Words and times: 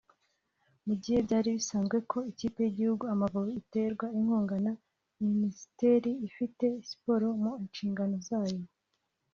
Mu 0.85 0.93
gihe 1.01 1.17
byari 1.25 1.49
bisanzwe 1.57 1.97
ko 2.11 2.17
ikipe 2.31 2.59
y'igihugu 2.63 3.03
Amavubi 3.13 3.51
iterwa 3.61 4.05
inkunga 4.17 4.55
na 4.65 4.73
Minisiteri 5.25 6.11
ifite 6.27 6.65
Siporo 6.87 7.27
mu 7.43 7.51
nshingano 7.67 8.15
zayo 8.29 8.59